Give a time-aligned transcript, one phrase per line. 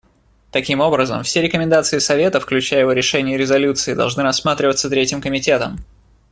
[0.49, 5.77] Таким образом, все рекомендации Совета, включая его решения и резолюции, должны рассматриваться Третьим комитетом.